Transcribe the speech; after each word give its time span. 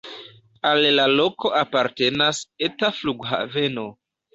Al 0.69 0.81
la 0.95 1.05
loko 1.19 1.53
apartenas 1.61 2.43
eta 2.73 2.95
flughaveno. 3.05 3.91